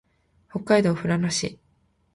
[0.49, 1.59] 北海道富良野市